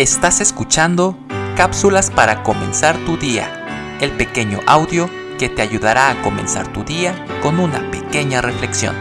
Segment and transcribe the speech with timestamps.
[0.00, 1.14] Estás escuchando
[1.58, 7.22] Cápsulas para comenzar tu día, el pequeño audio que te ayudará a comenzar tu día
[7.42, 8.96] con una pequeña reflexión.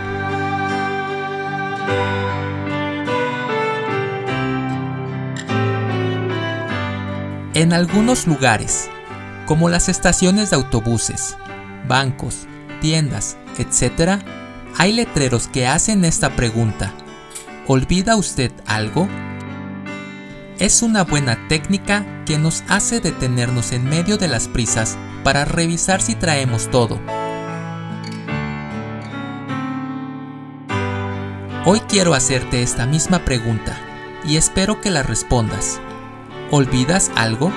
[7.54, 8.90] En algunos lugares,
[9.46, 11.38] como las estaciones de autobuses,
[11.88, 12.46] bancos,
[12.82, 14.22] tiendas, etc.,
[14.78, 16.94] hay letreros que hacen esta pregunta.
[17.68, 19.08] ¿Olvida usted algo?
[20.60, 26.02] Es una buena técnica que nos hace detenernos en medio de las prisas para revisar
[26.02, 27.00] si traemos todo.
[31.66, 33.78] Hoy quiero hacerte esta misma pregunta
[34.26, 35.80] y espero que la respondas.
[36.52, 37.54] ¿Olvidas algo?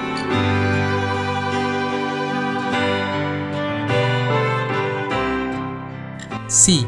[6.47, 6.87] Sí,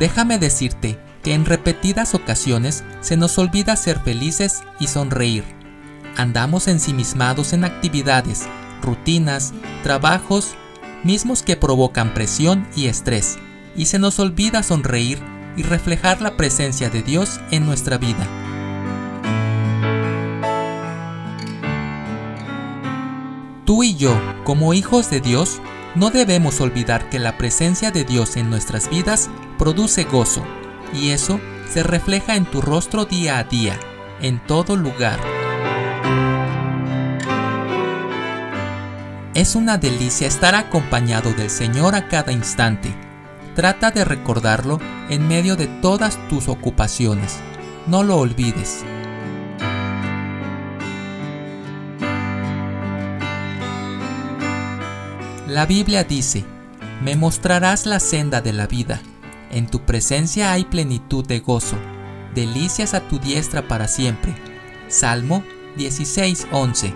[0.00, 5.44] déjame decirte que en repetidas ocasiones se nos olvida ser felices y sonreír.
[6.16, 8.46] Andamos ensimismados en actividades,
[8.82, 10.54] rutinas, trabajos,
[11.02, 13.38] mismos que provocan presión y estrés,
[13.74, 15.18] y se nos olvida sonreír
[15.56, 18.28] y reflejar la presencia de Dios en nuestra vida.
[23.64, 25.60] Tú y yo, como hijos de Dios,
[25.94, 30.44] no debemos olvidar que la presencia de Dios en nuestras vidas produce gozo,
[30.92, 33.78] y eso se refleja en tu rostro día a día,
[34.20, 35.18] en todo lugar.
[39.34, 42.94] Es una delicia estar acompañado del Señor a cada instante.
[43.56, 47.40] Trata de recordarlo en medio de todas tus ocupaciones.
[47.88, 48.84] No lo olvides.
[55.48, 56.44] La Biblia dice,
[57.02, 59.00] me mostrarás la senda de la vida
[59.54, 61.76] en tu presencia hay plenitud de gozo,
[62.34, 64.34] delicias a tu diestra para siempre.
[64.88, 65.44] Salmo
[65.76, 66.92] 16:11.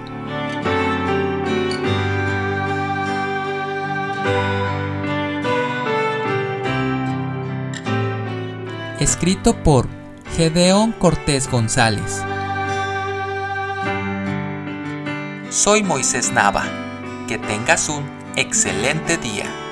[8.98, 9.86] Escrito por
[10.36, 12.24] Gedeón Cortés González.
[15.50, 16.64] Soy Moisés Nava.
[17.28, 18.04] Que tengas un
[18.36, 19.67] excelente día.